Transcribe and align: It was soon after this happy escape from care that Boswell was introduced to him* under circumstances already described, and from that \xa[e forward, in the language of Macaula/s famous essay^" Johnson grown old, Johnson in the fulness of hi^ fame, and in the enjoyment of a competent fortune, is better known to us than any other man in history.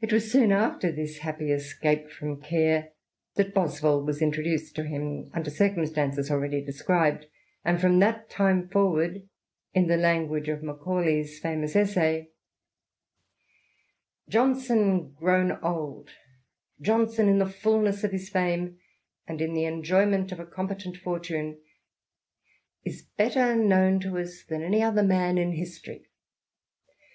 It 0.00 0.14
was 0.14 0.32
soon 0.32 0.50
after 0.50 0.90
this 0.90 1.18
happy 1.18 1.52
escape 1.52 2.08
from 2.10 2.40
care 2.40 2.94
that 3.34 3.52
Boswell 3.52 4.02
was 4.02 4.22
introduced 4.22 4.74
to 4.76 4.82
him* 4.84 5.30
under 5.34 5.50
circumstances 5.50 6.30
already 6.30 6.64
described, 6.64 7.26
and 7.62 7.78
from 7.78 7.98
that 7.98 8.30
\xa[e 8.30 8.72
forward, 8.72 9.28
in 9.74 9.88
the 9.88 9.98
language 9.98 10.48
of 10.48 10.62
Macaula/s 10.62 11.38
famous 11.38 11.74
essay^" 11.74 12.28
Johnson 14.26 15.10
grown 15.18 15.52
old, 15.62 16.08
Johnson 16.80 17.28
in 17.28 17.36
the 17.40 17.46
fulness 17.46 18.02
of 18.02 18.12
hi^ 18.12 18.26
fame, 18.26 18.78
and 19.26 19.42
in 19.42 19.52
the 19.52 19.64
enjoyment 19.66 20.32
of 20.32 20.40
a 20.40 20.46
competent 20.46 20.96
fortune, 20.96 21.60
is 22.86 23.02
better 23.18 23.54
known 23.54 24.00
to 24.00 24.16
us 24.16 24.42
than 24.48 24.62
any 24.62 24.82
other 24.82 25.02
man 25.02 25.36
in 25.36 25.52
history. 25.52 26.06